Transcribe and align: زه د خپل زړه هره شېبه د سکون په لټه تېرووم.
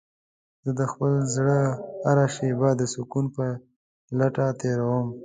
زه 0.65 0.71
د 0.79 0.81
خپل 0.91 1.13
زړه 1.35 1.59
هره 2.05 2.25
شېبه 2.35 2.69
د 2.75 2.81
سکون 2.93 3.25
په 3.35 3.45
لټه 4.19 4.47
تېرووم. 4.61 5.07